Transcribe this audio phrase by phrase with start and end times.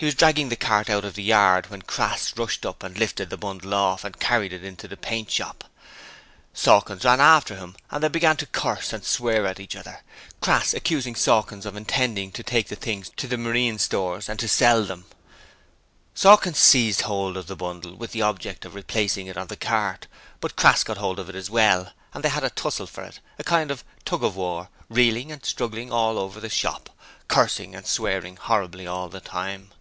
[0.00, 3.30] He was dragging the cart out of the yard when Crass rushed up and lifted
[3.30, 5.64] the bundle off and carried it into the paint shop.
[6.54, 10.02] Sawkins ran after him and they began to curse and swear at each other;
[10.40, 14.84] Crass accusing Sawkins of intending to take the things to the marine stores and sell
[14.84, 15.06] them.
[16.14, 20.06] Sawkins seized hold of the bundle with the object of replacing it on the cart,
[20.40, 23.18] but Crass got hold of it as well and they had a tussle for it
[23.36, 26.88] a kind of tug of war reeling and struggling all over the shop.
[27.26, 29.72] cursing and swearing horribly all the time.